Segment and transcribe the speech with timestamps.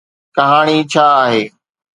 [0.35, 1.43] ڪهاڻي ڇا آهي؟